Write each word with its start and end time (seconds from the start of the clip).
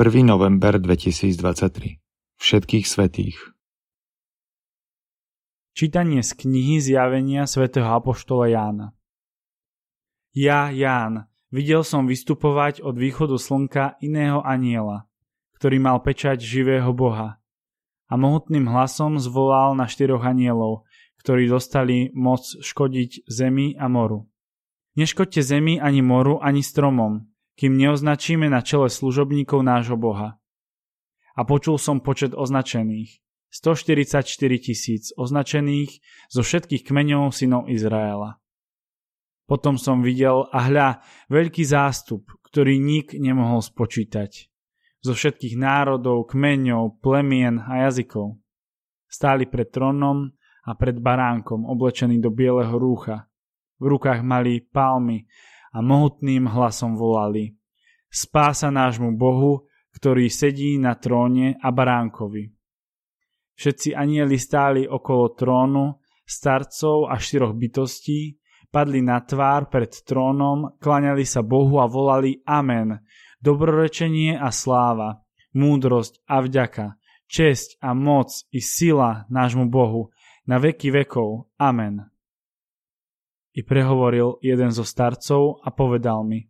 1. 0.00 0.24
november 0.24 0.80
2023 0.80 2.00
Všetkých 2.40 2.88
svetých 2.88 3.36
Čítanie 5.76 6.24
z 6.24 6.32
knihy 6.32 6.80
Zjavenia 6.80 7.44
svätého 7.44 7.92
Apoštola 7.92 8.48
Jána 8.48 8.96
Ja, 10.32 10.72
Ján, 10.72 11.28
videl 11.52 11.84
som 11.84 12.08
vystupovať 12.08 12.80
od 12.80 12.96
východu 12.96 13.36
slnka 13.36 14.00
iného 14.00 14.40
aniela, 14.40 15.12
ktorý 15.60 15.76
mal 15.76 16.00
pečať 16.00 16.40
živého 16.40 16.88
Boha. 16.96 17.36
A 18.08 18.16
mohutným 18.16 18.72
hlasom 18.72 19.20
zvolal 19.20 19.76
na 19.76 19.84
štyroch 19.84 20.24
anielov, 20.24 20.88
ktorí 21.20 21.52
dostali 21.52 22.08
moc 22.16 22.40
škodiť 22.40 23.28
zemi 23.28 23.76
a 23.76 23.92
moru. 23.92 24.24
Neškodte 24.96 25.44
zemi 25.44 25.76
ani 25.76 26.00
moru, 26.00 26.40
ani 26.40 26.64
stromom, 26.64 27.28
kým 27.58 27.76
neoznačíme 27.76 28.48
na 28.48 28.64
čele 28.64 28.88
služobníkov 28.88 29.60
nášho 29.60 29.96
Boha. 30.00 30.40
A 31.32 31.40
počul 31.48 31.80
som 31.80 32.04
počet 32.04 32.36
označených. 32.36 33.22
144 33.52 34.24
tisíc 34.64 35.12
označených 35.12 36.00
zo 36.32 36.40
všetkých 36.40 36.88
kmeňov 36.88 37.36
synov 37.36 37.68
Izraela. 37.68 38.40
Potom 39.44 39.76
som 39.76 40.00
videl 40.00 40.48
a 40.48 40.58
hľa 40.72 40.88
veľký 41.28 41.60
zástup, 41.60 42.24
ktorý 42.48 42.80
nik 42.80 43.12
nemohol 43.12 43.60
spočítať. 43.60 44.48
Zo 45.04 45.12
všetkých 45.12 45.60
národov, 45.60 46.32
kmeňov, 46.32 47.04
plemien 47.04 47.60
a 47.60 47.84
jazykov. 47.84 48.40
Stáli 49.04 49.44
pred 49.44 49.68
trónom 49.68 50.32
a 50.64 50.72
pred 50.72 50.96
baránkom 50.96 51.68
oblečený 51.68 52.22
do 52.24 52.32
bieleho 52.32 52.72
rúcha. 52.80 53.28
V 53.76 53.92
rukách 53.92 54.24
mali 54.24 54.64
palmy 54.64 55.28
a 55.72 55.78
mohutným 55.80 56.46
hlasom 56.48 56.94
volali 56.94 57.56
Spása 58.12 58.68
nášmu 58.68 59.16
Bohu, 59.16 59.64
ktorý 59.96 60.28
sedí 60.28 60.76
na 60.76 61.00
tróne 61.00 61.56
a 61.56 61.72
baránkovi. 61.72 62.44
Všetci 63.56 63.96
anieli 63.96 64.36
stáli 64.36 64.84
okolo 64.84 65.32
trónu, 65.32 65.96
starcov 66.28 67.08
a 67.08 67.16
štyroch 67.16 67.56
bytostí, 67.56 68.36
padli 68.68 69.00
na 69.00 69.24
tvár 69.24 69.72
pred 69.72 69.88
trónom, 70.04 70.76
klaňali 70.76 71.24
sa 71.24 71.40
Bohu 71.40 71.80
a 71.80 71.88
volali 71.88 72.44
Amen, 72.44 73.00
dobrorečenie 73.40 74.36
a 74.36 74.52
sláva, 74.52 75.24
múdrosť 75.56 76.20
a 76.28 76.44
vďaka, 76.44 76.86
česť 77.32 77.80
a 77.80 77.96
moc 77.96 78.28
i 78.52 78.60
sila 78.60 79.24
nášmu 79.32 79.72
Bohu, 79.72 80.12
na 80.44 80.60
veky 80.60 80.92
vekov. 80.92 81.48
Amen. 81.56 82.11
I 83.52 83.60
prehovoril 83.60 84.40
jeden 84.40 84.72
zo 84.72 84.84
starcov 84.84 85.60
a 85.60 85.68
povedal 85.68 86.24
mi, 86.24 86.48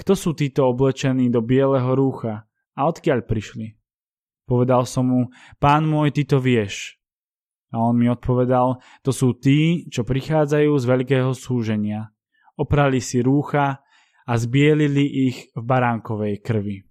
kto 0.00 0.16
sú 0.16 0.32
títo 0.32 0.64
oblečení 0.70 1.28
do 1.28 1.44
bieleho 1.44 1.92
rúcha 1.92 2.48
a 2.72 2.80
odkiaľ 2.88 3.26
prišli? 3.28 3.76
Povedal 4.48 4.88
som 4.88 5.04
mu, 5.06 5.20
pán 5.60 5.84
môj, 5.84 6.16
ty 6.16 6.24
to 6.24 6.40
vieš. 6.40 6.96
A 7.70 7.78
on 7.78 8.00
mi 8.00 8.10
odpovedal, 8.10 8.82
to 9.04 9.14
sú 9.14 9.36
tí, 9.38 9.86
čo 9.92 10.02
prichádzajú 10.02 10.72
z 10.74 10.84
veľkého 10.88 11.30
súženia. 11.36 12.10
Oprali 12.58 12.98
si 12.98 13.22
rúcha 13.22 13.84
a 14.26 14.32
zbielili 14.34 15.30
ich 15.30 15.52
v 15.54 15.62
baránkovej 15.62 16.34
krvi. 16.42 16.82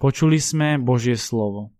Počuli 0.00 0.42
sme 0.42 0.82
Božie 0.82 1.14
slovo. 1.14 1.70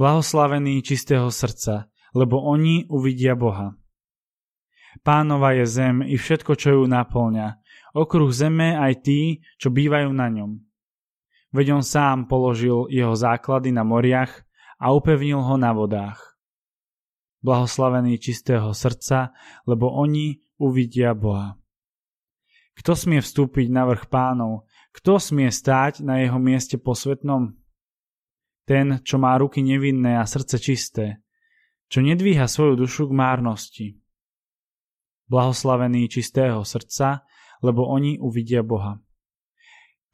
Blahoslavení 0.00 0.80
čistého 0.80 1.28
srdca, 1.28 1.92
lebo 2.16 2.40
oni 2.40 2.88
uvidia 2.88 3.36
Boha. 3.36 3.76
Pánova 5.04 5.52
je 5.52 5.68
zem 5.68 6.00
i 6.00 6.16
všetko, 6.16 6.56
čo 6.56 6.80
ju 6.80 6.88
naplňa, 6.88 7.60
okruh 7.92 8.32
zeme 8.32 8.80
aj 8.80 9.04
tí, 9.04 9.44
čo 9.60 9.68
bývajú 9.68 10.08
na 10.16 10.32
ňom. 10.32 10.56
Veď 11.52 11.76
on 11.76 11.84
sám 11.84 12.32
položil 12.32 12.88
jeho 12.88 13.12
základy 13.12 13.76
na 13.76 13.84
moriach 13.84 14.32
a 14.80 14.88
upevnil 14.96 15.44
ho 15.44 15.60
na 15.60 15.76
vodách. 15.76 16.16
Blahoslavení 17.44 18.16
čistého 18.16 18.72
srdca, 18.72 19.36
lebo 19.68 19.92
oni 19.92 20.40
uvidia 20.56 21.12
Boha. 21.12 21.60
Kto 22.72 22.96
smie 22.96 23.20
vstúpiť 23.20 23.68
na 23.68 23.84
vrch 23.84 24.08
pánov? 24.08 24.64
Kto 24.96 25.20
smie 25.20 25.52
stáť 25.52 26.00
na 26.00 26.24
jeho 26.24 26.40
mieste 26.40 26.80
posvetnom? 26.80 27.59
Ten, 28.70 29.02
čo 29.02 29.18
má 29.18 29.34
ruky 29.34 29.66
nevinné 29.66 30.14
a 30.14 30.22
srdce 30.22 30.62
čisté, 30.62 31.26
čo 31.90 31.98
nedvíha 32.06 32.46
svoju 32.46 32.78
dušu 32.78 33.10
k 33.10 33.18
márnosti. 33.18 33.86
Blahoslavený 35.26 36.06
čistého 36.06 36.62
srdca, 36.62 37.26
lebo 37.66 37.90
oni 37.90 38.22
uvidia 38.22 38.62
Boha. 38.62 39.02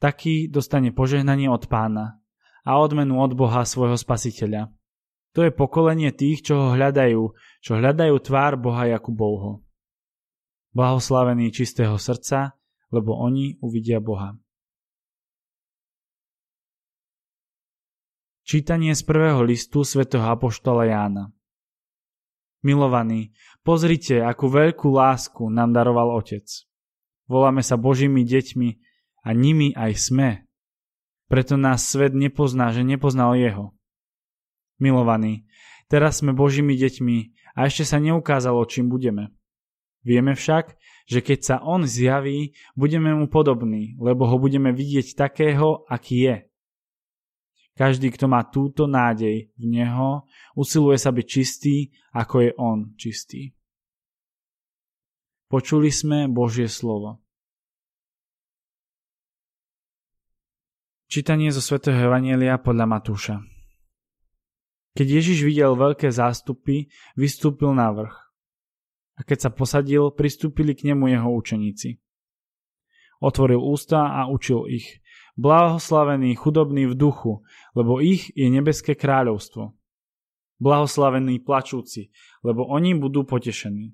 Taký 0.01 0.49
dostane 0.49 0.89
požehnanie 0.89 1.45
od 1.53 1.69
pána 1.69 2.17
a 2.65 2.81
odmenu 2.81 3.21
od 3.21 3.37
Boha 3.37 3.61
svojho 3.61 3.93
spasiteľa. 3.93 4.73
To 5.37 5.45
je 5.45 5.53
pokolenie 5.53 6.09
tých, 6.17 6.49
čo 6.49 6.57
ho 6.57 6.67
hľadajú, 6.73 7.21
čo 7.61 7.71
hľadajú 7.77 8.15
tvár 8.25 8.57
Boha 8.57 8.89
Jakubovho. 8.89 9.61
Blahoslavený 10.73 11.53
čistého 11.53 11.93
srdca, 12.01 12.57
lebo 12.89 13.21
oni 13.21 13.61
uvidia 13.61 14.01
Boha. 14.01 14.33
Čítanie 18.47 18.95
z 18.95 19.03
prvého 19.03 19.43
listu 19.43 19.83
svätého 19.83 20.23
Apoštola 20.23 20.87
Jána 20.87 21.35
Milovaní, 22.63 23.35
pozrite, 23.59 24.23
akú 24.23 24.47
veľkú 24.47 24.87
lásku 24.87 25.51
nám 25.51 25.75
daroval 25.75 26.15
Otec. 26.15 26.47
Voláme 27.27 27.59
sa 27.59 27.75
Božími 27.75 28.23
deťmi 28.23 28.69
a 29.27 29.35
nimi 29.35 29.75
aj 29.75 29.91
sme. 29.99 30.29
Preto 31.27 31.59
nás 31.59 31.91
svet 31.91 32.15
nepozná, 32.15 32.71
že 32.71 32.87
nepoznal 32.87 33.35
Jeho. 33.35 33.75
Milovaní, 34.79 35.43
teraz 35.91 36.23
sme 36.23 36.31
Božími 36.31 36.79
deťmi 36.79 37.51
a 37.51 37.67
ešte 37.67 37.83
sa 37.83 37.99
neukázalo, 37.99 38.63
čím 38.63 38.87
budeme. 38.87 39.35
Vieme 40.07 40.39
však, 40.39 40.79
že 41.03 41.19
keď 41.19 41.39
sa 41.43 41.55
On 41.67 41.83
zjaví, 41.83 42.55
budeme 42.79 43.11
mu 43.11 43.27
podobní, 43.27 43.99
lebo 43.99 44.23
ho 44.23 44.39
budeme 44.39 44.71
vidieť 44.71 45.19
takého, 45.19 45.83
aký 45.91 46.31
je. 46.31 46.46
Každý, 47.77 48.09
kto 48.09 48.25
má 48.25 48.41
túto 48.41 48.89
nádej 48.89 49.53
v 49.53 49.65
Neho, 49.69 50.25
usiluje 50.57 50.97
sa 50.97 51.13
byť 51.13 51.25
čistý, 51.29 51.93
ako 52.09 52.35
je 52.41 52.51
On 52.57 52.79
čistý. 52.97 53.53
Počuli 55.45 55.93
sme 55.93 56.25
Božie 56.25 56.65
slovo. 56.65 57.21
Čítanie 61.05 61.53
zo 61.53 61.61
svätého 61.61 61.95
Evanielia 61.95 62.57
podľa 62.57 62.89
Matúša 62.89 63.35
Keď 64.97 65.07
Ježiš 65.07 65.45
videl 65.45 65.77
veľké 65.77 66.09
zástupy, 66.09 66.89
vystúpil 67.13 67.77
na 67.77 67.93
vrch. 67.93 68.17
A 69.17 69.19
keď 69.21 69.47
sa 69.47 69.49
posadil, 69.53 70.09
pristúpili 70.17 70.73
k 70.73 70.91
nemu 70.91 71.13
jeho 71.13 71.29
učeníci. 71.29 72.01
Otvoril 73.21 73.61
ústa 73.61 74.17
a 74.17 74.25
učil 74.25 74.65
ich– 74.65 74.89
Blahoslavení 75.37 76.35
chudobní 76.35 76.85
v 76.85 76.97
duchu, 76.97 77.45
lebo 77.77 78.01
ich 78.01 78.33
je 78.33 78.49
nebeské 78.49 78.97
kráľovstvo. 78.97 79.77
Blahoslavení 80.57 81.37
plačúci, 81.45 82.09
lebo 82.41 82.65
oni 82.65 82.97
budú 82.97 83.21
potešení. 83.21 83.93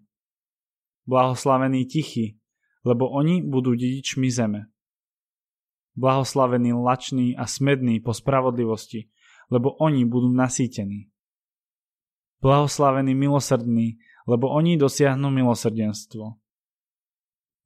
Blahoslavení 1.04 1.84
tichí, 1.84 2.40
lebo 2.88 3.12
oni 3.12 3.44
budú 3.44 3.76
dedičmi 3.76 4.32
zeme. 4.32 4.72
Blahoslavení 6.00 6.72
lační 6.74 7.36
a 7.36 7.44
smední 7.44 8.00
po 8.00 8.16
spravodlivosti, 8.16 9.12
lebo 9.52 9.76
oni 9.84 10.08
budú 10.08 10.32
nasýtení. 10.32 11.12
Blahoslavení 12.40 13.16
milosrdní, 13.16 14.00
lebo 14.28 14.48
oni 14.48 14.80
dosiahnu 14.80 15.28
milosrdenstvo. 15.28 16.40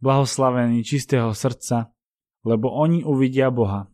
Blahoslavení 0.02 0.84
čistého 0.84 1.34
srdca, 1.34 1.94
lebo 2.48 2.72
oni 2.72 3.04
uvidia 3.04 3.52
Boha. 3.52 3.92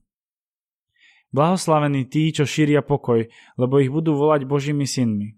Blahoslavení 1.33 2.05
tí, 2.05 2.29
čo 2.29 2.45
šíria 2.45 2.85
pokoj, 2.85 3.25
lebo 3.57 3.81
ich 3.81 3.89
budú 3.89 4.13
volať 4.13 4.45
Božími 4.45 4.85
synmi. 4.85 5.33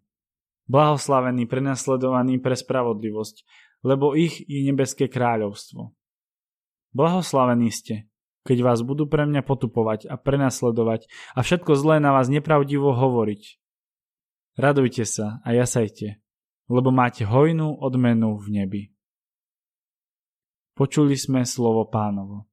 Blahoslavení 0.68 1.48
prenasledovaní 1.48 2.36
pre 2.44 2.60
spravodlivosť, 2.60 3.48
lebo 3.88 4.12
ich 4.12 4.44
je 4.44 4.60
nebeské 4.68 5.08
kráľovstvo. 5.08 5.96
Blahoslavení 6.92 7.72
ste, 7.72 8.12
keď 8.44 8.58
vás 8.68 8.84
budú 8.84 9.08
pre 9.08 9.24
mňa 9.24 9.40
potupovať 9.48 10.12
a 10.12 10.20
prenasledovať 10.20 11.08
a 11.32 11.40
všetko 11.40 11.80
zlé 11.80 12.04
na 12.04 12.12
vás 12.12 12.28
nepravdivo 12.28 12.92
hovoriť. 12.92 13.64
Radujte 14.60 15.08
sa 15.08 15.40
a 15.48 15.56
jasajte, 15.56 16.20
lebo 16.68 16.92
máte 16.92 17.24
hojnú 17.24 17.80
odmenu 17.80 18.36
v 18.36 18.48
nebi. 18.52 18.84
Počuli 20.76 21.16
sme 21.16 21.48
slovo 21.48 21.88
pánovo. 21.88 22.52